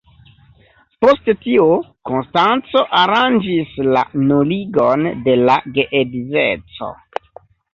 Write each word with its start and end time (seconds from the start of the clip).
Post 1.03 1.27
tio 1.41 1.67
Konstanco 2.09 2.83
aranĝis 3.01 3.77
la 3.93 4.03
nuligon 4.33 5.07
de 5.29 5.37
la 5.43 5.59
geedzeco. 5.77 6.91